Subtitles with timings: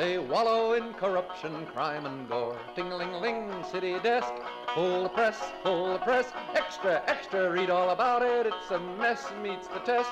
[0.00, 2.56] They wallow in corruption, crime, and gore.
[2.74, 4.32] Ting-a-ling-ling, city desk,
[4.74, 6.32] full the press, full the press.
[6.54, 8.46] Extra, extra, read all about it.
[8.46, 10.08] It's a mess, meets the test.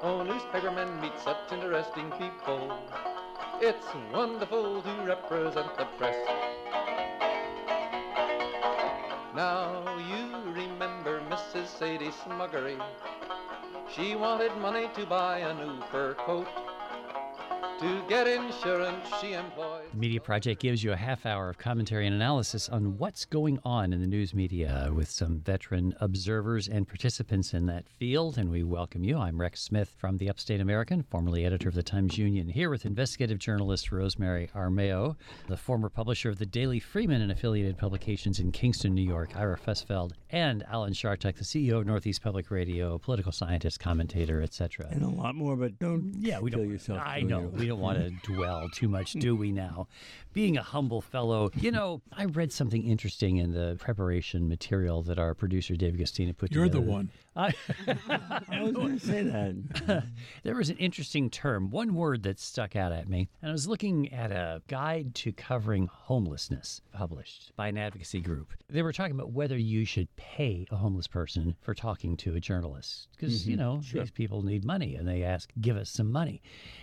[0.00, 2.78] Oh, newspapermen meet such interesting people.
[3.60, 6.16] It's wonderful to represent the press.
[9.34, 11.66] Now you remember Mrs.
[11.66, 12.80] Sadie Smuggery.
[13.94, 16.48] She wanted money to buy a new fur coat.
[17.80, 19.85] To get insurance, she employed.
[19.92, 23.58] The Media Project gives you a half hour of commentary and analysis on what's going
[23.64, 28.36] on in the news media with some veteran observers and participants in that field.
[28.36, 29.16] And we welcome you.
[29.16, 32.84] I'm Rex Smith from the Upstate American, formerly editor of the Times Union, here with
[32.84, 35.16] investigative journalist Rosemary Armao,
[35.48, 39.56] the former publisher of the Daily Freeman and affiliated publications in Kingston, New York, Ira
[39.58, 44.88] Fusfeld, and Alan Chartock, the CEO of Northeast Public Radio, political scientist, commentator, etc.
[44.90, 46.68] And a lot more, but don't Yeah, we don't.
[46.68, 47.00] yourself.
[47.02, 49.52] I know we don't want to dwell too much, do we?
[49.52, 49.86] Now, now
[50.36, 55.18] being a humble fellow, you know, I read something interesting in the preparation material that
[55.18, 56.66] our producer Dave Agostina put together.
[56.66, 57.10] You're the one.
[57.34, 57.54] I,
[58.50, 60.04] I was going to say that.
[60.42, 63.66] there was an interesting term, one word that stuck out at me, and I was
[63.66, 68.52] looking at a guide to covering homelessness published by an advocacy group.
[68.68, 72.40] They were talking about whether you should pay a homeless person for talking to a
[72.40, 73.50] journalist because mm-hmm.
[73.50, 76.42] you know these people need money and they ask, "Give us some money,"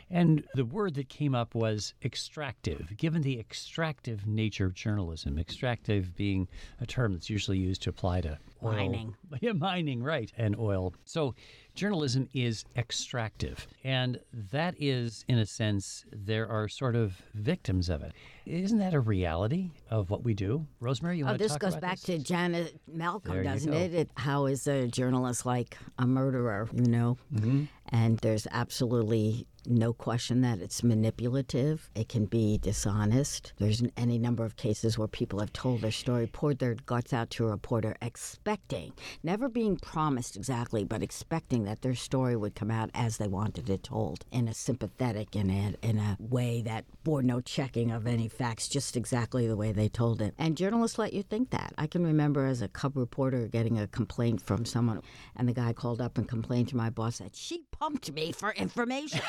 [0.09, 2.95] and the word that came up was extractive.
[2.97, 6.47] Given the extractive nature of journalism, extractive being
[6.79, 8.71] a term that's usually used to apply to oil.
[8.73, 9.15] Mining.
[9.41, 10.93] Yeah, mining, right, and oil.
[11.05, 11.33] So
[11.75, 14.19] journalism is extractive, and
[14.51, 18.13] that is, in a sense, there are sort of victims of it.
[18.45, 20.65] Isn't that a reality of what we do?
[20.79, 23.43] Rosemary, you Oh, want to talk about this talk goes back to Janet Malcolm, There
[23.43, 23.93] doesn't it?
[23.93, 24.09] it?
[24.15, 27.17] How is a journalist like a murderer, you know?
[27.33, 27.63] Mm-hmm.
[27.89, 31.89] And there's absolutely no question that it's manipulative.
[31.95, 33.53] It can be dishonest.
[33.57, 37.29] There's any number of cases where people have told their story, poured their guts out
[37.31, 38.93] to a reporter, expecting,
[39.23, 43.69] never being promised exactly, but expecting that their story would come out as they wanted
[43.69, 48.07] it told, in a sympathetic, in a, in a way that bore no checking of
[48.07, 50.33] any facts, just exactly the way they told it.
[50.37, 51.73] And journalists let you think that.
[51.77, 55.01] I can remember as a cub reporter getting a complaint from someone,
[55.35, 58.51] and the guy called up and complained to my boss that she pumped me for
[58.51, 59.19] information.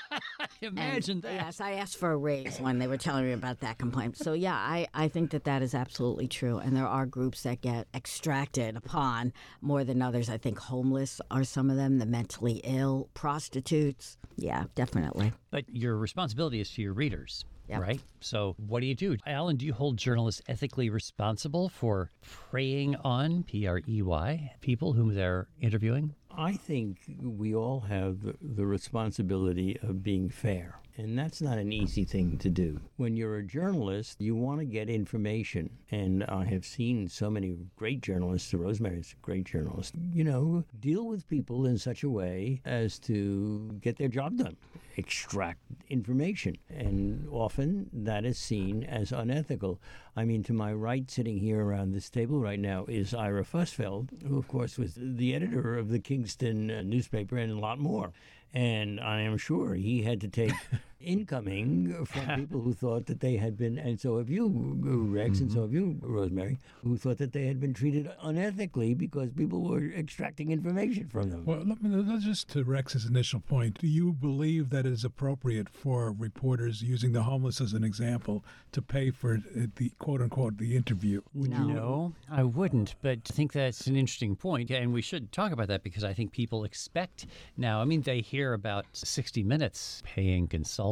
[0.62, 1.34] Imagine And, that.
[1.34, 4.16] Yes, I asked for a raise when they were telling me about that complaint.
[4.16, 6.56] So, yeah, I, I think that that is absolutely true.
[6.56, 10.30] And there are groups that get extracted upon more than others.
[10.30, 14.16] I think homeless are some of them, the mentally ill, prostitutes.
[14.36, 15.32] Yeah, definitely.
[15.50, 17.44] But your responsibility is to your readers.
[17.68, 17.80] Yep.
[17.82, 18.00] Right?
[18.20, 19.16] So, what do you do?
[19.26, 22.10] Alan, do you hold journalists ethically responsible for
[22.50, 26.14] preying on, P R E Y, people whom they're interviewing?
[26.36, 30.80] I think we all have the- responsibility of being fair.
[31.00, 32.78] And that's not an easy thing to do.
[32.98, 35.70] When you're a journalist, you want to get information.
[35.90, 41.06] And I have seen so many great journalists, Rosemary's a great journalist, you know, deal
[41.06, 44.58] with people in such a way as to get their job done,
[44.98, 46.58] extract information.
[46.68, 49.80] And often that is seen as unethical.
[50.14, 54.22] I mean, to my right, sitting here around this table right now, is Ira Fusfeld,
[54.28, 58.12] who, of course, was the editor of the Kingston uh, newspaper and a lot more.
[58.52, 60.52] And I am sure he had to take
[61.00, 64.48] incoming from people who thought that they had been, and so have you,
[64.82, 65.64] Rex, and so mm-hmm.
[65.64, 70.50] have you, Rosemary, who thought that they had been treated unethically because people were extracting
[70.50, 71.44] information from them.
[71.44, 73.78] Well, let me, let's just to Rex's initial point.
[73.78, 78.44] Do you believe that it is appropriate for reporters using the homeless as an example
[78.72, 79.38] to pay for
[79.76, 81.20] the quote unquote the interview?
[81.34, 81.64] Would you?
[81.64, 82.94] No, I wouldn't.
[83.02, 86.12] But I think that's an interesting point, and we should talk about that because I
[86.12, 87.26] think people expect
[87.56, 87.80] now.
[87.80, 90.89] I mean, they hear about 60 Minutes paying consultants,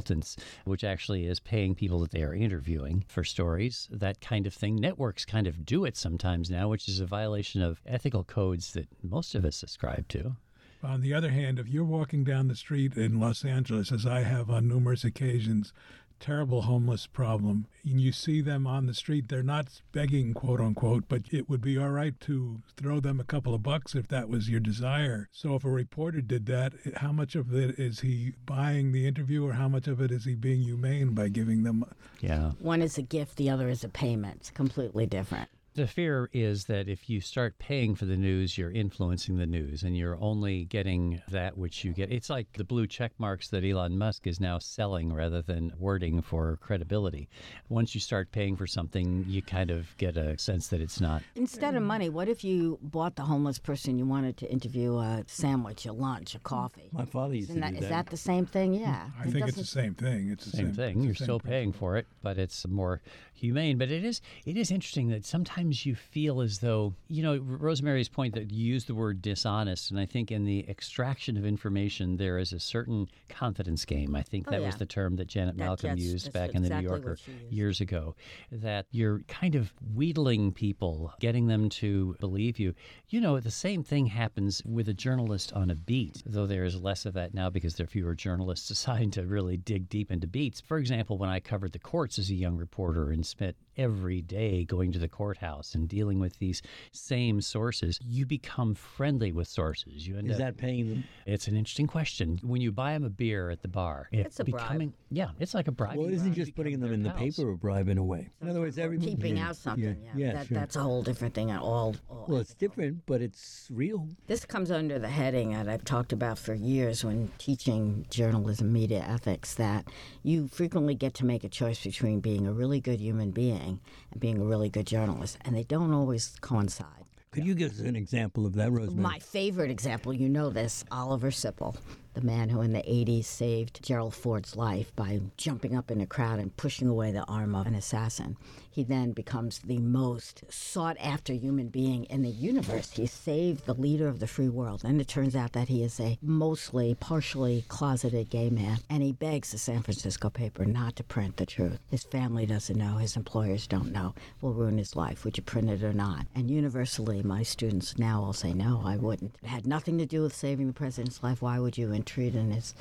[0.65, 4.77] which actually is paying people that they are interviewing for stories, that kind of thing.
[4.77, 8.89] Networks kind of do it sometimes now, which is a violation of ethical codes that
[9.03, 10.37] most of us subscribe to.
[10.83, 14.21] On the other hand, if you're walking down the street in Los Angeles, as I
[14.21, 15.73] have on numerous occasions,
[16.19, 21.05] terrible homeless problem and you see them on the street, they're not begging, quote unquote,
[21.09, 24.29] but it would be all right to throw them a couple of bucks if that
[24.29, 25.29] was your desire.
[25.33, 29.47] So if a reporter did that, how much of it is he buying the interview
[29.47, 31.85] or how much of it is he being humane by giving them?
[32.21, 32.53] Yeah.
[32.59, 34.37] One is a gift, the other is a payment.
[34.41, 35.49] It's completely different.
[35.79, 39.85] The fear is that if you start paying for the news, you're influencing the news
[39.85, 42.11] and you're only getting that which you get.
[42.11, 46.21] It's like the blue check marks that Elon Musk is now selling rather than wording
[46.21, 47.29] for credibility.
[47.69, 51.23] Once you start paying for something, you kind of get a sense that it's not.
[51.37, 55.23] Instead of money, what if you bought the homeless person you wanted to interview a
[55.29, 56.89] sandwich, a lunch, a coffee?
[56.91, 58.75] My father used Isn't to that, do is that the same thing?
[58.75, 59.11] Yeah.
[59.17, 60.31] I It think it's the same thing.
[60.31, 61.03] It's the same same, thing.
[61.03, 63.01] You're same still paying for it, but it's more
[63.33, 63.79] humane.
[63.79, 68.09] But it is it is interesting that sometimes you feel as though you know Rosemary's
[68.09, 72.17] point that you use the word dishonest, and I think in the extraction of information
[72.17, 74.15] there is a certain confidence game.
[74.15, 76.55] I think Oh, that was the term that Janet That- Malcolm that's- used that's back
[76.55, 77.17] in the New Yorker
[77.51, 78.15] years ago.
[78.53, 82.75] That you're kind of wheedling people, getting them to believe you.
[83.09, 86.81] You know, the same thing happens with a journalist on a beat, though there is
[86.81, 90.27] less of that now because there are fewer journalists assigned to really dig deep into
[90.27, 90.61] beats.
[90.61, 94.65] For example, when I covered the courts as a young reporter and spent every day
[94.65, 96.61] going to the courthouse and dealing with these
[96.93, 100.07] same sources, you become friendly with sources.
[100.07, 101.05] You end Is up that paying them?
[101.27, 102.39] it's an interesting question.
[102.43, 104.93] When you buy them a beer at the bar, It's a bribe.
[105.11, 105.97] yeah, it's like a bribe.
[105.97, 107.37] Well, You isn't become just putting them in the pals.
[107.37, 108.31] paper a bribe in a way?
[108.43, 109.97] In other words, every Keeping yeah, out something.
[110.05, 110.55] Yeah, yeah, that, sure.
[110.59, 111.51] that's a whole different thing.
[111.51, 114.09] At all, all Well, it's different, but it's real.
[114.27, 119.05] This comes under the heading that I've talked about for years when teaching journalism media
[119.07, 119.87] ethics that
[120.23, 124.21] you frequently get to make a choice between being a really good human being and
[124.21, 127.05] being a really good journalist, and they don't always coincide.
[127.31, 129.03] Could you give us an example of that, Rosemary?
[129.03, 131.77] My favorite example, you know this, Oliver Sipple,
[132.19, 136.07] the man who in the 80s saved Gerald Ford's life by jumping up in a
[136.07, 138.37] crowd and pushing away the arm of an assassin.
[138.71, 142.93] He then becomes the most sought after human being in the universe.
[142.93, 144.83] He saved the leader of the free world.
[144.85, 148.79] And it turns out that he is a mostly, partially closeted gay man.
[148.91, 151.79] And he begs the San Francisco paper not to print the truth.
[151.91, 154.15] His family doesn't know, his employers don't know.
[154.41, 155.25] Will ruin his life.
[155.25, 156.27] Would you print it or not?
[156.35, 159.35] And universally, my students now all say, no, I wouldn't.
[159.43, 161.43] It had nothing to do with saving the president's life.
[161.43, 162.75] Why would you intrude in his.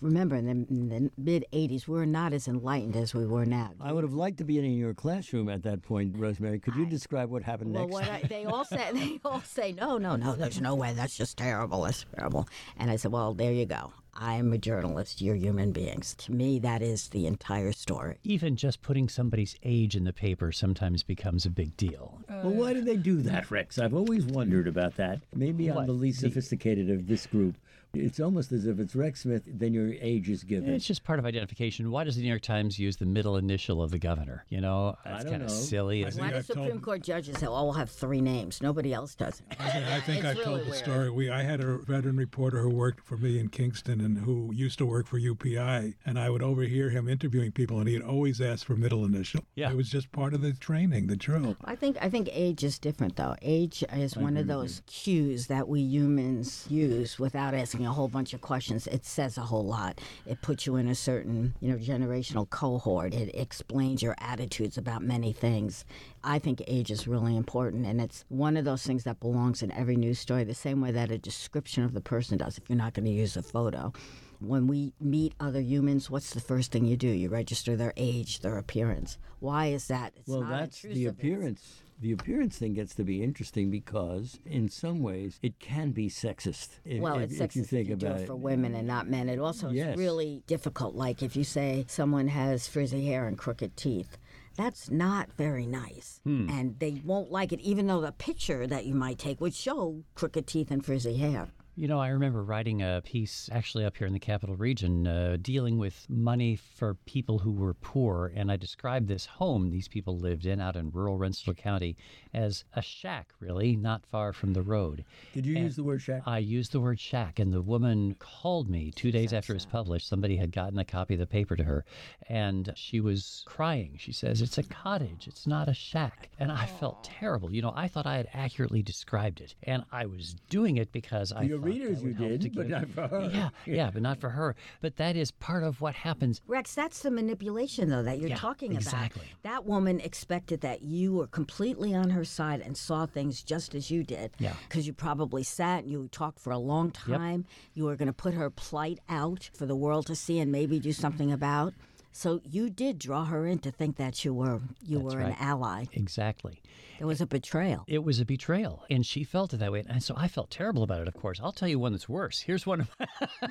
[0.00, 3.46] Remember, in the, in the mid 80s, we were not as enlightened as we were
[3.46, 3.70] now.
[3.80, 6.58] I would have liked to be in your classroom at that point, Rosemary.
[6.58, 7.92] Could you describe what happened Well, next?
[7.92, 10.92] what I, they all say, they all say, no, no, no, there's no way.
[10.92, 11.82] That's just terrible.
[11.82, 12.46] That's terrible.
[12.76, 13.92] And I said, well, there you go.
[14.16, 15.22] I'm a journalist.
[15.22, 16.14] You're human beings.
[16.18, 18.18] To me, that is the entire story.
[18.24, 22.18] Even just putting somebody's age in the paper sometimes becomes a big deal.
[22.28, 23.78] well, why do they do that, Rex?
[23.78, 25.20] I've always wondered about that.
[25.34, 27.56] Maybe I'm the least sophisticated of this group.
[27.96, 30.70] It's almost as if it's Rex Smith, then your age is given.
[30.72, 31.90] It's just part of identification.
[31.90, 34.44] Why does the New York Times use the middle initial of the governor?
[34.48, 36.04] You know, that's kind of silly.
[36.06, 38.60] I think Why do Supreme told- Court judges all have three names?
[38.62, 39.42] Nobody else does.
[39.58, 41.10] I think, I think I've really told the story.
[41.10, 44.78] We I had a veteran reporter who worked for me in Kingston and who used
[44.78, 48.66] to work for UPI, and I would overhear him interviewing people, and he'd always ask
[48.66, 49.40] for middle initial.
[49.54, 49.70] Yeah.
[49.70, 51.56] it was just part of the training, the drill.
[51.64, 53.36] I think I think age is different though.
[53.42, 58.34] Age is one of those cues that we humans use without asking a whole bunch
[58.34, 58.86] of questions.
[58.86, 60.00] It says a whole lot.
[60.26, 63.14] It puts you in a certain, you know, generational cohort.
[63.14, 65.84] It explains your attitudes about many things.
[66.22, 69.70] I think age is really important and it's one of those things that belongs in
[69.72, 72.78] every news story the same way that a description of the person does if you're
[72.78, 73.92] not going to use a photo.
[74.40, 77.08] When we meet other humans, what's the first thing you do?
[77.08, 79.18] You register their age, their appearance.
[79.40, 80.12] Why is that?
[80.16, 81.82] It's well, that's the appearance.
[82.00, 86.80] The appearance thing gets to be interesting because, in some ways, it can be sexist.
[86.84, 88.74] If, Well, if, it's if sexist you if think you do about it for women
[88.74, 89.28] and not men.
[89.28, 89.90] It also Yes.
[89.90, 90.94] is really difficult.
[90.94, 94.18] Like if you say someone has frizzy hair and crooked teeth,
[94.56, 96.20] that's not very nice.
[96.24, 96.48] Hmm.
[96.48, 100.02] And they won't like it, even though the picture that you might take would show
[100.14, 101.48] crooked teeth and frizzy hair.
[101.76, 105.38] You know, I remember writing a piece actually up here in the capital region uh,
[105.42, 108.30] dealing with money for people who were poor.
[108.36, 111.96] And I described this home these people lived in out in rural Rensselaer County
[112.32, 115.04] as a shack, really, not far from the road.
[115.32, 116.22] Did you And use the word shack?
[116.26, 119.66] I used the word shack, and the woman called me two days after it was
[119.66, 120.06] published.
[120.06, 121.84] Somebody had gotten a copy of the paper to her,
[122.28, 123.96] and she was crying.
[123.98, 126.30] She says, It's a cottage, it's not a shack.
[126.38, 127.52] And I felt terrible.
[127.52, 131.32] You know, I thought I had accurately described it, and I was doing it because
[131.32, 133.30] I your thought readers you would help to did, but not for her.
[133.34, 134.54] Yeah, yeah, but not for her.
[134.80, 136.40] But that is part of what happens.
[136.46, 139.22] Rex, that's the manipulation, though, that you're Yeah, talking exactly.
[139.42, 139.42] about.
[139.42, 143.90] That woman expected that you were completely on her side and saw things just as
[143.90, 144.32] you did.
[144.38, 144.52] Yeah.
[144.68, 147.46] Because you probably sat and you talked for a long time.
[147.74, 150.78] You were going to put her plight out for the world to see and maybe
[150.78, 151.74] do something about.
[152.16, 155.36] So you did draw her in to think that you were you That's were an
[155.40, 155.86] ally.
[155.92, 156.62] Exactly.
[157.00, 157.84] It was a betrayal.
[157.88, 159.82] It was a betrayal, and she felt it that way.
[159.88, 161.40] And so I felt terrible about it, of course.
[161.42, 162.40] I'll tell you one that's worse.
[162.40, 162.96] Here's one of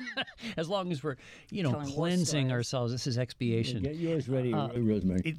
[0.56, 1.16] as long as we're,
[1.50, 2.90] you know, Telling cleansing ourselves.
[2.90, 3.82] This is expiation.
[3.82, 5.36] Get yours ready, uh, Rosemary.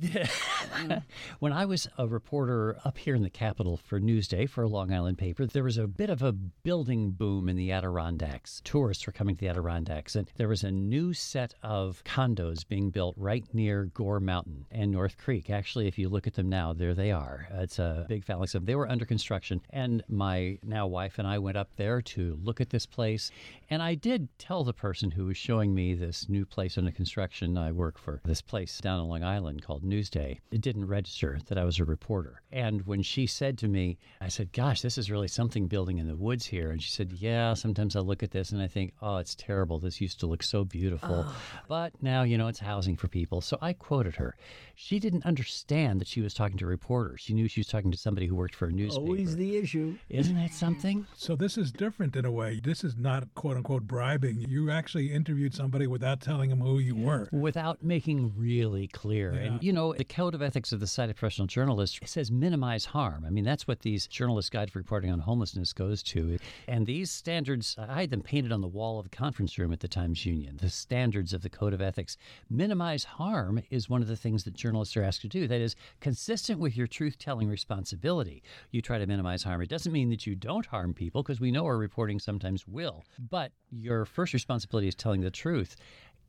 [1.39, 4.93] when I was a reporter up here in the Capitol for Newsday for a Long
[4.93, 8.61] Island paper, there was a bit of a building boom in the Adirondacks.
[8.63, 12.91] Tourists were coming to the Adirondacks, and there was a new set of condos being
[12.91, 15.49] built right near Gore Mountain and North Creek.
[15.49, 17.47] Actually, if you look at them now, there they are.
[17.51, 18.65] It's a big phalanx of them.
[18.65, 22.61] They were under construction, and my now wife and I went up there to look
[22.61, 23.31] at this place.
[23.69, 27.57] And I did tell the person who was showing me this new place under construction.
[27.57, 30.39] I work for this place down on Long Island called Newsday.
[30.51, 32.41] It didn't register that I was a reporter.
[32.51, 36.07] And when she said to me, I said, Gosh, this is really something building in
[36.07, 36.71] the woods here.
[36.71, 39.79] And she said, Yeah, sometimes I look at this and I think, Oh, it's terrible.
[39.79, 41.25] This used to look so beautiful.
[41.67, 43.41] But now, you know, it's housing for people.
[43.41, 44.35] So I quoted her.
[44.75, 47.17] She didn't understand that she was talking to a reporter.
[47.17, 49.05] She knew she was talking to somebody who worked for a newspaper.
[49.05, 49.97] Always the issue.
[50.09, 51.07] Isn't that something?
[51.15, 52.59] So this is different in a way.
[52.61, 54.45] This is not quote unquote bribing.
[54.49, 57.29] You actually interviewed somebody without telling them who you were.
[57.31, 59.31] without making really clear.
[59.31, 62.85] And you know, the code of ethics of the Society of Professional Journalists says minimize
[62.85, 63.23] harm.
[63.25, 66.37] I mean, that's what these journalists' guide for reporting on homelessness goes to.
[66.67, 69.79] And these standards, I had them painted on the wall of the conference room at
[69.79, 70.57] the Times Union.
[70.61, 72.17] The standards of the code of ethics.
[72.49, 75.47] Minimize harm is one of the things that journalists are asked to do.
[75.47, 78.41] That is consistent with your truth telling responsibility.
[78.71, 79.61] You try to minimize harm.
[79.61, 83.03] It doesn't mean that you don't harm people because we know our reporting sometimes will.
[83.29, 85.75] But your first responsibility is telling the truth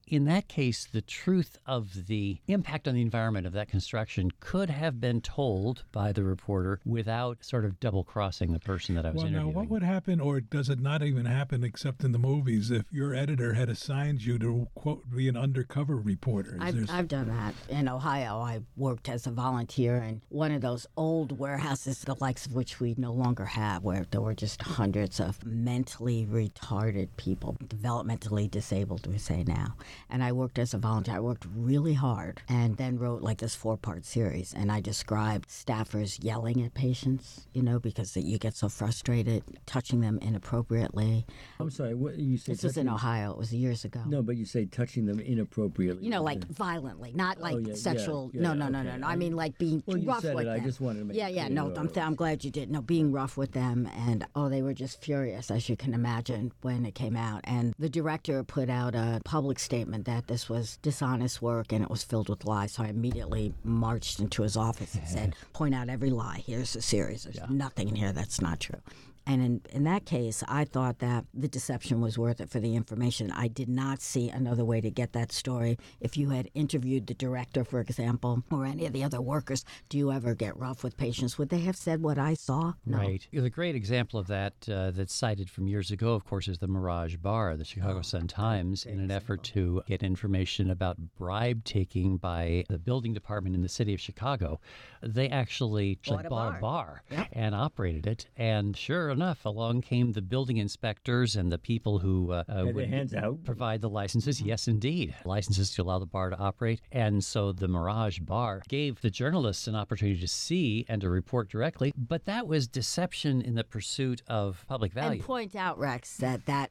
[0.07, 4.71] in that case, the truth of the impact on the environment of that construction could
[4.71, 9.11] have been told by the reporter without sort of double crossing the person that I
[9.11, 9.55] was Well, now, interviewing.
[9.57, 13.15] what would happen, or does it not even happen except in the movies, if your
[13.15, 16.57] editor had assigned you to, quote, be an undercover reporter?
[16.61, 18.39] I've, there- I've done that in Ohio.
[18.39, 22.79] I worked as a volunteer in one of those old warehouses, the likes of which
[22.79, 29.07] we no longer have, where there were just hundreds of mentally retarded people, developmentally disabled,
[29.09, 29.75] we say now.
[30.11, 31.15] And I worked as a volunteer.
[31.17, 34.55] I worked really hard and then wrote like this four part series.
[34.55, 40.01] And I described staffers yelling at patients, you know, because you get so frustrated, touching
[40.01, 41.27] them inappropriately.
[41.61, 41.95] I'm sorry.
[41.95, 42.53] What you say?
[42.53, 43.33] This was in Ohio.
[43.33, 44.01] It was years ago.
[44.07, 46.05] No, but you say touching them inappropriately.
[46.05, 48.31] You know, like violently, not like Oh, yeah, yeah, sexual.
[48.35, 49.07] yeah, no, no, no, no, no.
[49.07, 50.51] I mean, like being Well, you rough said with it.
[50.51, 50.65] I them.
[50.65, 51.49] just wanted to make Yeah, yeah.
[51.49, 52.71] No, I'm, th- I'm glad you did.
[52.71, 56.53] No, being rough with them, and oh, they were just furious, as you can imagine,
[56.63, 57.41] when it came out.
[57.45, 61.91] And the director put out a public statement that this was dishonest work and it
[61.91, 62.73] was filled with lies.
[62.73, 66.43] So I immediately marched into his office and said, "Point out every lie.
[66.47, 67.25] Here's a series.
[67.25, 68.81] There's nothing in here that's not true."
[69.27, 72.77] And in, in that case, I thought that the deception was worth it for the
[72.77, 73.33] information.
[73.33, 75.79] I did not see another way to get that story.
[76.01, 79.99] If you had interviewed the director, for example, or any of the other workers, do
[79.99, 81.39] you ever get rough with patients?
[81.39, 82.75] Would they have said what I saw?
[82.85, 82.99] No.
[82.99, 83.27] Right.
[83.33, 86.69] The great example of that uh, that's cited from years ago, of course, is the
[86.69, 92.17] Mirage Bar, the Chicago Sun Times, in an effort to get information about bribe taking
[92.17, 94.61] by the building department in the city of Chicago.
[95.03, 97.03] They actually Bought a bought a bar.
[97.11, 98.29] bar and operated it.
[98.37, 102.89] And sure enough, along came the building inspectors and the people who uh, uh, would
[102.89, 103.43] hands out.
[103.45, 104.41] provide the licenses.
[104.41, 105.15] Yes, indeed.
[105.25, 106.81] Licenses to allow the bar to operate.
[106.93, 111.49] And so the Mirage Bar gave the journalists an opportunity to see and to report
[111.49, 115.13] directly, but that was deception in the pursuit of public value.
[115.13, 116.71] And point out, Rex, that that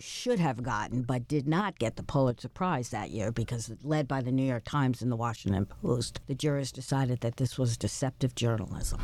[0.00, 4.20] should have gotten, but did not get the Pulitzer Prize that year because, led by
[4.20, 8.34] the New York Times and the Washington Post, the jurors decided that this was deceptive
[8.34, 9.00] journalism.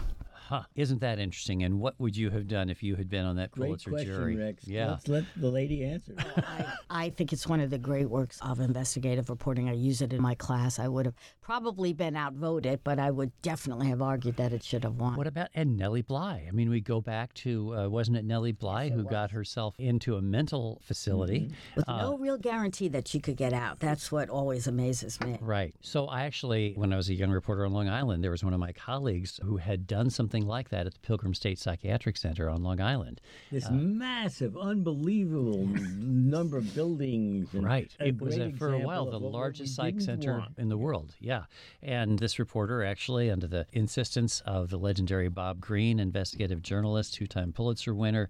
[0.50, 0.62] Huh.
[0.74, 1.62] Isn't that interesting?
[1.62, 4.12] And what would you have done if you had been on that Great Pulitzer question,
[4.12, 4.36] jury?
[4.36, 4.66] Rex.
[4.66, 4.90] Yeah.
[4.90, 6.12] Let's let the lady answer.
[6.18, 9.68] I, I think it's one of the great works of investigative reporting.
[9.68, 10.80] I use it in my class.
[10.80, 14.82] I would have probably been outvoted, but I would definitely have argued that it should
[14.82, 15.14] have won.
[15.14, 16.46] What about and Nellie Bly?
[16.48, 20.16] I mean, we go back to uh, wasn't it Nellie Bly who got herself into
[20.16, 21.52] a mental facility?
[21.76, 23.78] With no real guarantee that she could get out.
[23.78, 25.38] That's what always amazes me.
[25.40, 25.76] Right.
[25.80, 28.52] So I actually, when I was a young reporter on Long Island, there was one
[28.52, 32.48] of my colleagues who had done something like that at the Pilgrim State Psychiatric Center
[32.48, 33.20] on Long Island.
[33.50, 35.66] This massive, unbelievable
[35.96, 37.48] number of buildings.
[37.52, 37.90] Right.
[38.00, 40.52] It was uh, for a while the of what we largest psych center want.
[40.58, 41.14] in the world.
[41.20, 41.44] Yeah.
[41.82, 47.26] And this reporter, actually, under the insistence of the legendary Bob Greene, investigative journalist, two
[47.26, 48.28] time Pulitzer winner,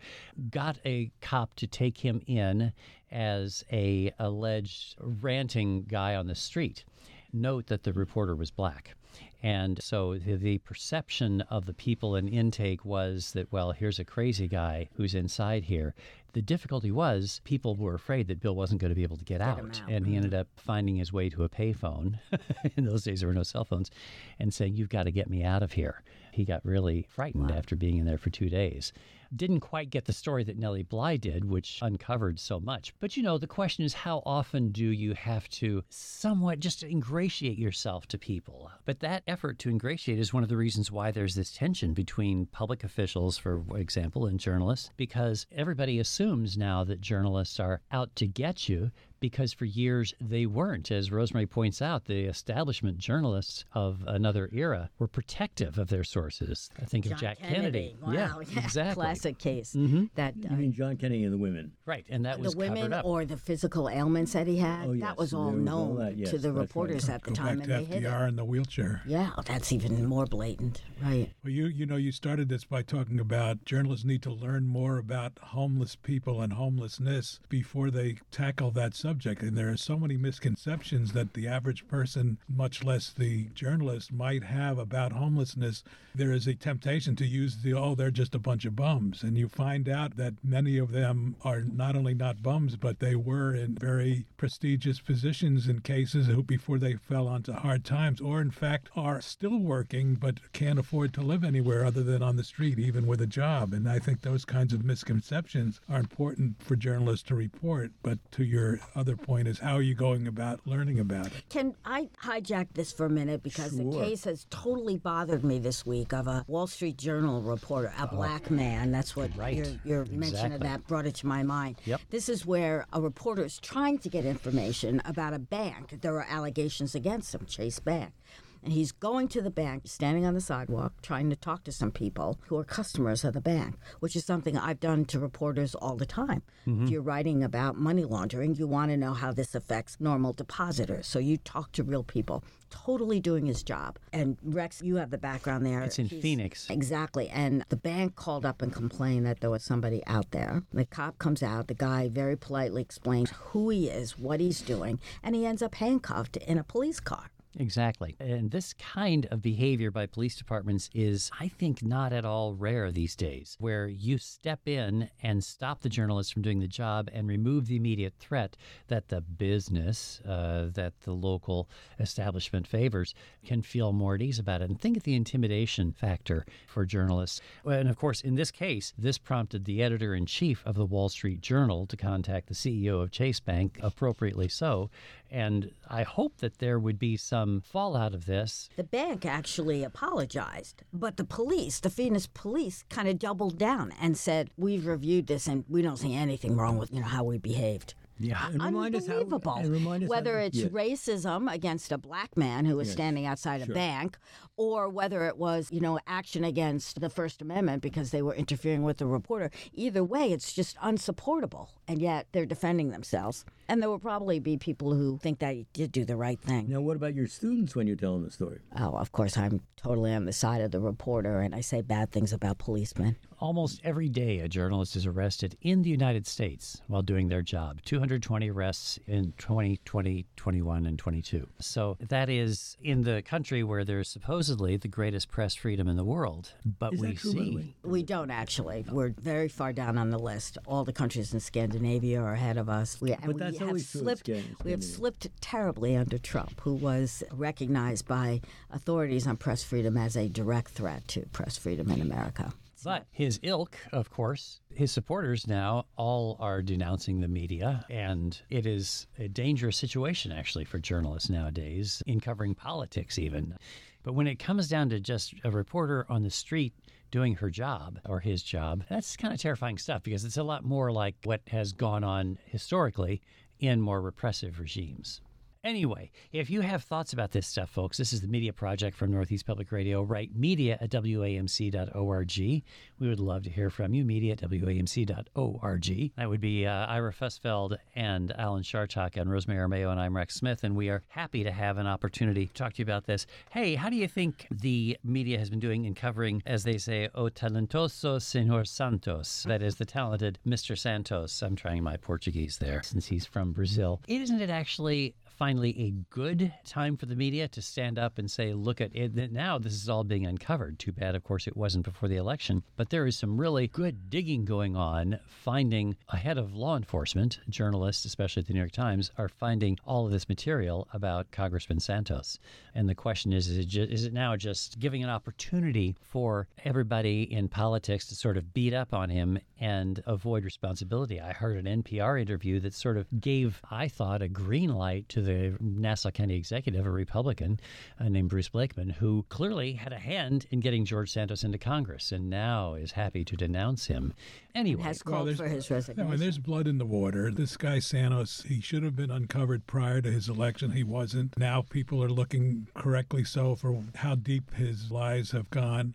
[0.50, 2.72] got a cop to take him in
[3.10, 6.84] as a alleged ranting guy on the street.
[7.32, 8.94] Note that the reporter was black.
[9.42, 14.04] And so the, the perception of the people in intake was that, well, here's a
[14.04, 15.94] crazy guy who's inside here.
[16.32, 19.40] The difficulty was people were afraid that Bill wasn't going to be able to get,
[19.40, 19.82] out, out.
[19.88, 20.16] and he mm-hmm.
[20.16, 22.18] ended up finding his way to a payphone.
[22.76, 23.90] In those days, there were no cell phones,
[24.38, 27.74] and saying, "You've got to get me out of here." He got really frightened after
[27.74, 28.92] being in there for two days.
[29.34, 32.92] Didn't quite get the story that Nellie Bly did, which uncovered so much.
[32.98, 37.58] But you know, the question is how often do you have to somewhat just ingratiate
[37.58, 38.70] yourself to people?
[38.84, 42.46] But that effort to ingratiate is one of the reasons why there's this tension between
[42.46, 48.26] public officials, for example, and journalists, because everybody assumes now that journalists are out to
[48.26, 50.90] get you because for years they weren't.
[50.90, 56.70] As Rosemary points out, the establishment journalists of another era were protective of their sources.
[56.80, 57.96] I think of Jack Kennedy.
[58.02, 58.94] Wow, Yeah, exactly.
[58.94, 59.72] Classic case.
[60.14, 61.72] That You uh, mean John Kennedy and the women?
[61.86, 63.04] Right, and that the was women covered up.
[63.04, 64.88] or the physical ailments that he had.
[64.88, 66.60] Oh, yes, That was all was all known that, yes, to the that's right.
[66.62, 68.08] reporters at the Go time, back and to they hid it.
[68.08, 69.02] FDR in the wheelchair.
[69.06, 71.30] Yeah, that's even more blatant, right?
[71.44, 74.98] Well, you you know you started this by talking about journalists need to learn more
[74.98, 79.09] about homeless people and homelessness before they tackle that subject.
[79.10, 84.44] And there are so many misconceptions that the average person, much less the journalist, might
[84.44, 85.82] have about homelessness.
[86.14, 89.36] There is a temptation to use the oh they're just a bunch of bums, and
[89.36, 93.54] you find out that many of them are not only not bums, but they were
[93.54, 98.50] in very prestigious positions in cases who before they fell onto hard times, or in
[98.50, 102.78] fact are still working but can't afford to live anywhere other than on the street,
[102.78, 103.72] even with a job.
[103.72, 107.90] And I think those kinds of misconceptions are important for journalists to report.
[108.02, 111.42] But to your other point is how are you going about learning about it?
[111.48, 115.86] Can I hijack this for a minute because the case has totally bothered me this
[115.86, 118.14] week of a Wall Street Journal reporter, a oh.
[118.14, 118.92] black man.
[118.92, 119.56] That's what Right.
[119.56, 121.76] your, your mention of that brought it to my mind.
[121.86, 122.00] Yep.
[122.10, 126.02] This is where a reporter is trying to get information about a bank.
[126.02, 128.12] There are allegations against him, Chase Bank.
[128.62, 131.90] And he's going to the bank, standing on the sidewalk, trying to talk to some
[131.90, 135.96] people who are customers of the bank, which is something I've done to reporters all
[135.96, 136.42] the time.
[136.66, 136.84] Mm-hmm.
[136.84, 141.06] If you're writing about money laundering, you want to know how this affects normal depositors.
[141.06, 143.98] So you talk to real people, totally doing his job.
[144.12, 145.80] And Rex, you have the background there.
[145.80, 146.68] It's in He's- Phoenix.
[146.68, 147.30] Exactly.
[147.30, 150.62] And the bank called up and complained that there was somebody out there.
[150.72, 151.68] The cop comes out.
[151.68, 155.76] The guy very politely explains who he is, what he's doing, and he ends up
[155.76, 157.30] handcuffed in a police car.
[157.58, 158.16] Exactly.
[158.20, 162.92] And this kind of behavior by police departments is, I think, not at all rare
[162.92, 167.26] these days, where you step in and stop the journalist from doing the job and
[167.26, 173.92] remove the immediate threat that the business, uh, that the local establishment favors, can feel
[173.92, 174.70] more at ease about it.
[174.70, 177.40] And think of the intimidation factor for journalists.
[177.64, 181.08] And of course, in this case, this prompted the editor in chief of the Wall
[181.08, 184.88] Street Journal to contact the CEO of Chase Bank, appropriately so.
[185.32, 188.68] And I hope that there would be some fallout of this.
[188.76, 194.16] The bank actually apologized, but the police, the Phoenix police, kind of doubled down and
[194.16, 197.38] said, "We've reviewed this and we don't see anything wrong with you know how we
[197.38, 198.48] behaved." Yeah.
[198.48, 199.54] And remind us how- Unbelievable.
[199.54, 200.66] and remind us how- whether it's yeah.
[200.68, 204.18] racism against a black man who was Yes, standing outside a bank,
[204.58, 208.82] or whether it was, you know, action against the First Amendment because they were interfering
[208.82, 209.50] with the reporter.
[209.72, 211.70] Either way, it's just unsupportable.
[211.88, 213.46] And yet they're defending themselves.
[213.70, 216.68] And there will probably be people who think that you did do the right thing.
[216.68, 218.58] Now, what about your students when you're telling the story?
[218.76, 222.10] Oh, of course, I'm totally on the side of the reporter, and I say bad
[222.10, 223.16] things about policemen.
[223.38, 227.80] Almost every day, a journalist is arrested in the United States while doing their job.
[227.84, 231.48] 220 arrests in 2020, 21, and 22.
[231.60, 236.04] So that is in the country where there's supposedly the greatest press freedom in the
[236.04, 236.52] world.
[236.78, 237.56] But Is we true, see.
[237.56, 237.74] way?
[237.82, 238.84] We don't actually.
[238.90, 240.58] We're very far down on the list.
[240.66, 243.00] All the countries in Scandinavia are ahead of us.
[243.00, 244.28] We, and But that's have always true in slipped.
[244.28, 244.82] We have Scandinavia.
[244.82, 250.72] slipped terribly under Trump, who was recognized by authorities on press freedom as a direct
[250.72, 252.52] threat to press freedom in America.
[252.82, 257.84] But his ilk, of course, his supporters now all are denouncing the media.
[257.90, 263.54] And it is a dangerous situation, actually, for journalists nowadays in covering politics, even.
[264.02, 266.72] But when it comes down to just a reporter on the street
[267.10, 270.64] doing her job or his job, that's kind of terrifying stuff because it's a lot
[270.64, 273.20] more like what has gone on historically
[273.60, 275.20] in more repressive regimes.
[275.62, 279.10] Anyway, if you have thoughts about this stuff, folks, this is the Media Project from
[279.10, 280.00] Northeast Public Radio.
[280.02, 282.38] Write media at WAMC.org.
[282.38, 286.12] We would love to hear from you, media at WAMC.org.
[286.16, 290.36] That would be uh, Ira Fusfeld and Alan Chartock and Rosemary Armao, and I'm Rex
[290.36, 293.26] Smith, and we are happy to have an opportunity to talk to you about this.
[293.50, 297.10] Hey, how do you think the media has been doing in covering, as they say,
[297.14, 299.44] O talentoso Senhor Santos?
[299.46, 300.76] That is the talented Mr.
[300.76, 301.42] Santos.
[301.42, 304.00] I'm trying my Portuguese there since he's from Brazil.
[304.08, 308.52] Isn't it actually finally a good time for the media to stand up and say,
[308.52, 309.32] look at it.
[309.32, 310.78] Now this is all being uncovered.
[310.78, 312.62] Too bad, of course, it wasn't before the election.
[312.76, 318.04] But there is some really good digging going on, finding ahead of law enforcement, journalists,
[318.04, 322.38] especially at the New York Times, are finding all of this material about Congressman Santos.
[322.74, 326.48] And the question is, is it, ju- is it now just giving an opportunity for
[326.66, 331.18] everybody in politics to sort of beat up on him and avoid responsibility?
[331.18, 335.22] I heard an NPR interview that sort of gave, I thought, a green light to
[335.22, 335.29] the
[335.60, 337.60] Nassau County executive, a Republican
[337.98, 342.12] uh, named Bruce Blakeman, who clearly had a hand in getting George Santos into Congress
[342.12, 344.12] and now is happy to denounce him.
[344.54, 346.12] Anyway, Has called there's- for his No, resignation.
[346.12, 347.30] and there's blood in the water.
[347.30, 350.72] This guy Santos, he should have been uncovered prior to his election.
[350.72, 351.38] He wasn't.
[351.38, 355.94] Now people are looking correctly so for how deep his lies have gone.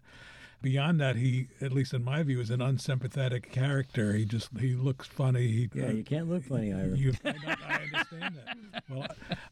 [0.65, 4.13] Beyond that, he, at least in my view, is an unsympathetic character.
[4.13, 5.45] He just he looks funny.
[5.45, 6.97] He, Yeah, you can't look funny, Ira.
[6.97, 7.35] You, I,
[7.67, 8.83] I understand that.
[8.89, 9.07] Well,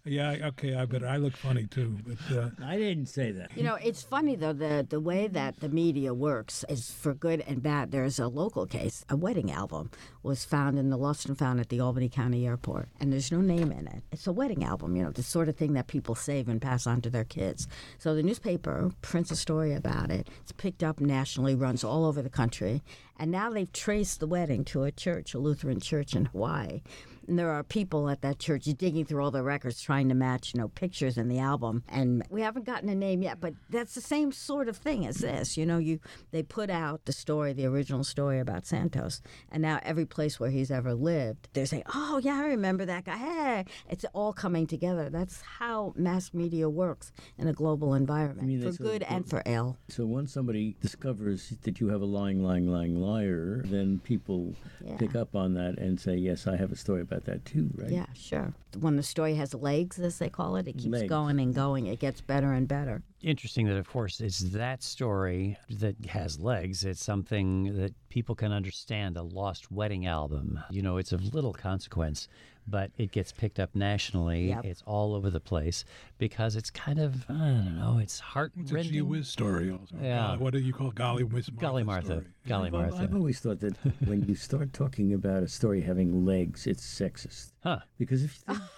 [0.05, 1.99] yeah, okay, I bet I look funny too.
[2.03, 3.55] But uh, I didn't say that.
[3.55, 7.41] You know, it's funny though the the way that the media works is for good
[7.45, 7.91] and bad.
[7.91, 9.05] There's a local case.
[9.07, 9.91] A wedding album
[10.23, 13.39] was found in the lost and found at the Albany County Airport, and there's no
[13.39, 14.01] name in it.
[14.11, 16.87] It's a wedding album, you know, the sort of thing that people save and pass
[16.87, 17.67] on to their kids.
[17.99, 20.27] So the newspaper prints a story about it.
[20.41, 22.83] It's picked up nationally, runs all over the country,
[23.17, 26.81] and now they've traced the wedding to a church, a Lutheran church in Hawaii.
[27.27, 30.53] And there are people at that church digging through all the records trying to match,
[30.53, 31.83] you know, pictures in the album.
[31.87, 35.17] And we haven't gotten a name yet, but that's the same sort of thing as
[35.17, 35.57] this.
[35.57, 35.99] You know, you
[36.31, 40.49] they put out the story, the original story about Santos, and now every place where
[40.49, 44.67] he's ever lived, they're saying, "Oh yeah, I remember that guy." Hey, it's all coming
[44.67, 45.09] together.
[45.09, 49.77] That's how mass media works in a global environment, mean for good and for ill.
[49.87, 54.97] So once somebody discovers that you have a lying, lying, lying liar, then people Yeah.
[54.97, 57.91] pick up on that and say, "Yes, I have a story about that too." Right?
[57.91, 58.53] Yeah, sure.
[58.79, 61.09] When the story has legs, as they call it, it keeps Legs.
[61.09, 61.85] going and going.
[61.87, 63.03] It gets better and better.
[63.21, 66.83] interesting that, of course, it's that story that has legs.
[66.83, 69.15] It's something that people can understand.
[69.15, 70.59] A lost wedding album.
[70.69, 72.27] You know, it's of little consequence,
[72.67, 74.49] but it gets picked up nationally.
[74.49, 74.65] Yep.
[74.65, 75.83] It's all over the place
[76.17, 79.09] because it's kind of, I don't know, it's heart it's a gee rending.
[79.09, 79.95] whiz story also.
[80.01, 80.17] Yeah.
[80.27, 82.05] Golly- what do you call golly whiz Martha Golly Martha.
[82.05, 82.25] story?
[82.47, 82.97] Golly I've, Martha.
[82.97, 87.51] I've always thought that when you start talking about a story having legs, it's sexist.
[87.63, 87.79] Huh.
[87.97, 88.63] Because if you think,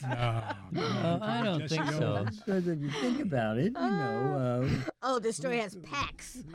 [0.00, 2.16] No, no, Uh, I don't Jesse think so.
[2.18, 2.40] Owens.
[2.46, 6.38] so that you think about it, you know, um, Oh, the story has packs.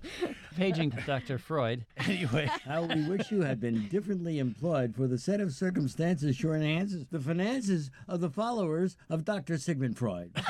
[0.56, 1.38] Paging Dr.
[1.38, 1.84] Freud.
[1.96, 2.50] Anyway.
[2.64, 7.06] how we wish you had been differently employed, for the set of circumstances sure enhances
[7.10, 9.58] the finances of the followers of Dr.
[9.58, 10.32] Sigmund Freud.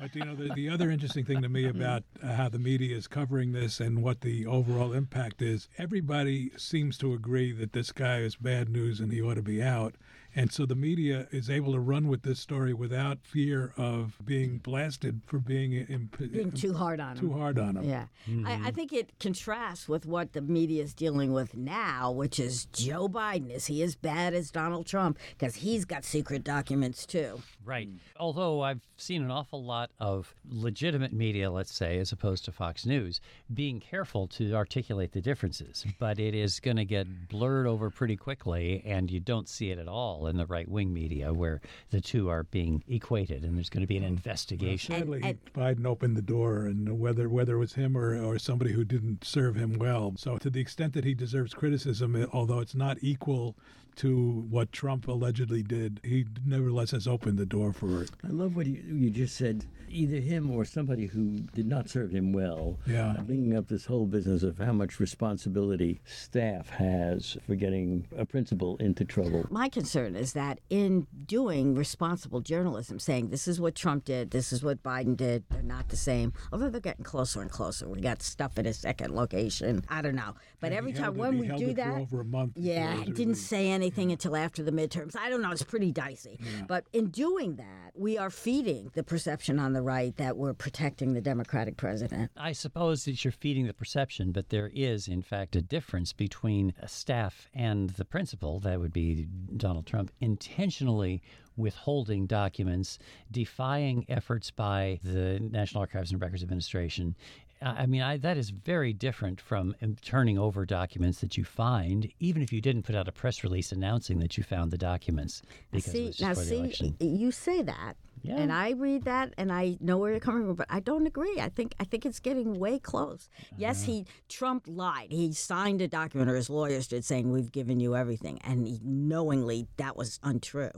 [0.00, 2.96] But you know, the, the other interesting thing to me about uh, how the media
[2.96, 7.90] is covering this and what the overall impact is, everybody seems to agree that this
[7.90, 9.94] guy is bad news and he ought to be out.
[10.36, 14.58] And so the media is able to run with this story without fear of being
[14.58, 17.32] blasted for being imp- Being too hard on too him.
[17.32, 17.84] Too hard on him.
[17.88, 18.06] Yeah.
[18.46, 18.68] I, I mm-hmm.
[18.70, 23.50] think it contrasts with what the media is dealing with now, which is Joe Biden.
[23.50, 25.18] Is he as bad as Donald Trump?
[25.30, 27.42] Because he's got secret documents too.
[27.64, 27.88] Right.
[28.18, 32.86] Although I've seen an awful lot of legitimate media, let's say, as opposed to Fox
[32.86, 33.20] News,
[33.52, 35.84] being careful to articulate the differences.
[35.98, 39.78] But it is going to get blurred over pretty quickly, and you don't see it
[39.78, 43.70] at all in the right wing media where the two are being equated and there's
[43.70, 44.94] going to be an investigation.
[44.94, 48.72] Sadly, And- Biden opened the door, and whether whether it was him or, or somebody
[48.72, 50.14] who didn't serve him well.
[50.16, 53.56] So, to the extent that he deserves criticism, although it's not equal
[53.98, 58.10] to what Trump allegedly did, he nevertheless has opened the door for it.
[58.24, 59.66] I love what you, you just said.
[59.90, 62.78] Either him or somebody who did not serve him well.
[62.86, 63.14] Yeah.
[63.18, 68.26] uh, Bringing up this whole business of how much responsibility staff has for getting a
[68.26, 69.46] principal into trouble.
[69.50, 74.52] My concern is that in doing responsible journalism, saying this is what Trump did, this
[74.52, 76.34] is what Biden did, they're not the same.
[76.52, 77.88] Although they're getting closer and closer.
[77.88, 79.84] We got stuff at a second location.
[79.88, 80.34] I don't know.
[80.60, 82.52] But every time when we do that, over a month.
[82.56, 85.16] Yeah, it didn't say anything until after the midterms.
[85.16, 85.50] I don't know.
[85.50, 86.38] It's pretty dicey.
[86.66, 91.14] But in doing that, we are feeding the perception on the right that we're protecting
[91.14, 92.30] the Democratic president.
[92.36, 96.74] I suppose that you're feeding the perception, but there is, in fact, a difference between
[96.80, 101.22] a staff and the principal, that would be Donald Trump, intentionally
[101.56, 102.98] withholding documents,
[103.32, 107.16] defying efforts by the National Archives and Records Administration.
[107.60, 112.08] I mean, I, that is very different from um, turning over documents that you find,
[112.20, 115.42] even if you didn't put out a press release announcing that you found the documents
[115.72, 118.36] because see, now see, you say that, Yeah.
[118.36, 121.40] And I read that and I know where you're coming from, but I don't agree.
[121.40, 123.28] I think I think it's getting way close.
[123.56, 125.08] Yes, he Trump lied.
[125.10, 128.80] He signed a document, or his lawyers did, saying we've given you everything, and he
[128.82, 130.70] knowingly that was untrue.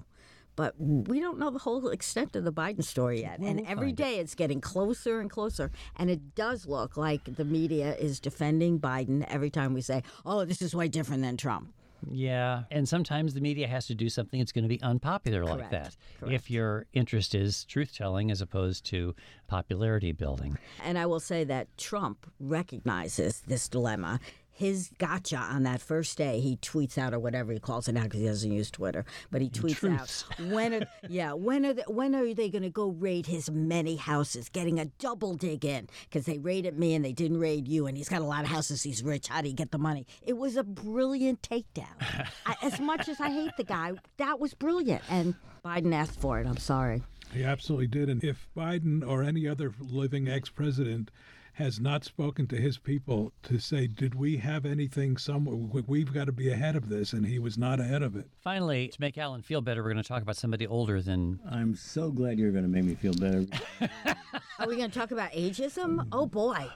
[0.60, 3.38] But we don't know the whole extent of the Biden story yet.
[3.38, 5.70] and every day it's getting closer and closer.
[5.96, 10.44] And it does look like the media is defending Biden every time we say, oh,
[10.44, 11.72] this is way different than Trump.
[12.10, 15.70] Yeah, and sometimes the media has to do something that's going to be unpopular like
[15.70, 15.96] Correct.
[16.20, 16.30] that.
[16.30, 19.14] If your interest is truth telling as opposed to
[19.48, 20.58] popularity building.
[20.84, 24.20] And I will say that Trump recognizes this dilemma.
[24.60, 28.02] His gotcha on that first day, he tweets out or whatever he calls it now
[28.02, 30.26] because he doesn't use Twitter, but he tweets Truths.
[30.28, 33.50] out when are yeah when are the, when are they going to go raid his
[33.50, 37.68] many houses, getting a double dig in because they raided me and they didn't raid
[37.68, 38.82] you, and he's got a lot of houses.
[38.82, 39.28] He's rich.
[39.28, 40.06] How do you get the money?
[40.20, 41.96] It was a brilliant takedown.
[42.44, 46.38] I, as much as I hate the guy, that was brilliant, and Biden asked for
[46.38, 46.46] it.
[46.46, 47.02] I'm sorry.
[47.32, 48.10] He absolutely did.
[48.10, 51.10] And if Biden or any other living ex president
[51.60, 55.54] has not spoken to his people to say, did we have anything somewhere?
[55.56, 57.12] We- We've got to be ahead of this.
[57.12, 58.26] And he was not ahead of it.
[58.40, 61.38] Finally, to make Alan feel better, we're going to talk about somebody older than.
[61.50, 63.44] I'm so glad you're going to make me feel better.
[64.58, 66.06] Are we going to talk about ageism?
[66.12, 66.66] Oh boy.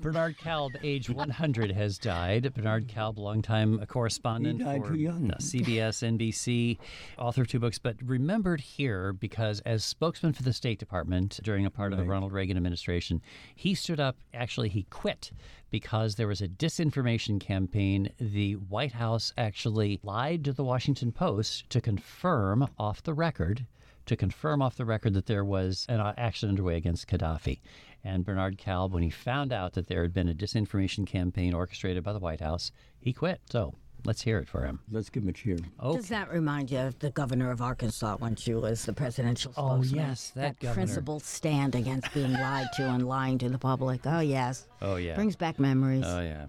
[0.00, 2.52] Bernard Kalb, age 100, has died.
[2.54, 5.30] Bernard Kalb, longtime correspondent He died for too young.
[5.38, 6.78] CBS, NBC,
[7.18, 11.64] author of two books, but remembered here because as spokesman for the State Department during
[11.66, 13.20] a part of the Ronald Reagan administration,
[13.54, 14.16] he stood up.
[14.34, 15.30] Actually, he quit
[15.70, 18.10] because there was a disinformation campaign.
[18.18, 23.66] The White House actually lied to the Washington Post to confirm off the record
[24.06, 27.60] to confirm off the record that there was an uh, action underway against Gaddafi.
[28.02, 32.04] And Bernard Kalb, when he found out that there had been a disinformation campaign orchestrated
[32.04, 33.40] by the White House, he quit.
[33.50, 34.80] So let's hear it for him.
[34.90, 35.58] Let's give him a cheer.
[35.80, 39.52] Oh, Does that remind you of the governor of Arkansas when she was the presidential
[39.56, 40.00] Oh, spokesman?
[40.00, 40.74] yes, that governor.
[40.74, 44.00] principled stand against being lied to and lying to the public.
[44.04, 44.66] Oh, yes.
[44.82, 45.14] oh yeah.
[45.14, 46.04] Brings back memories.
[46.06, 46.46] Oh, yeah.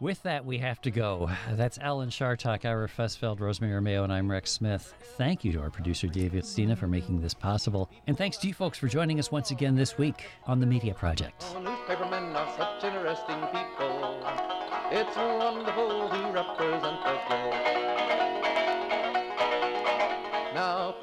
[0.00, 1.30] With that, we have to go.
[1.50, 4.94] That's Alan Chartock, Ira Fusfeld, Rosemary Armao, and I'm Rex Smith.
[5.18, 7.90] Thank you to our producer, David Stina, for making this possible.
[8.06, 10.94] And thanks to you folks for joining us once again this week on The Media
[10.94, 11.44] Project.
[11.54, 14.24] Oh, newspapermen are such interesting people.
[14.90, 17.99] It's wonderful to represent the.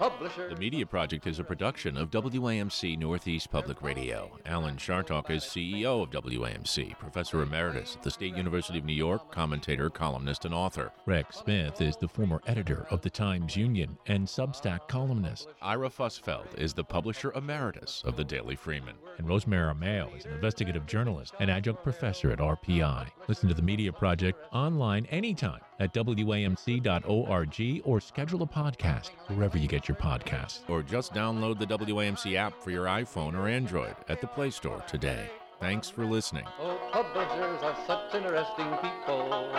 [0.10, 0.48] Publisher.
[0.48, 4.39] The Media Project is a production of WAMC Northeast Public Radio.
[4.46, 9.30] Alan Chartock is CEO of WAMC, Professor Emeritus at the State University of New York,
[9.34, 10.93] commentator, columnist, and author.
[11.06, 16.58] Rex Smith is the former editor of the Times Union and Substack columnist, Ira Fusfeld
[16.58, 18.96] is the publisher emeritus of the Daily Freeman.
[19.17, 23.10] and Rosemary Armao is an investigative journalist and adjunct professor at RPI.
[23.28, 29.68] Listen to the Media Project online anytime at WAMC.org or schedule a podcast wherever you
[29.68, 30.60] get your podcasts.
[30.68, 34.84] Or just download the WAMC app for your iPhone or Android at the Play Store
[34.88, 35.30] today.
[35.60, 36.46] Thanks for listening.
[36.60, 39.50] Oh, publishers are such interesting people.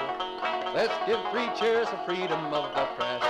[0.74, 3.27] Let's give three cheers for freedom of the press.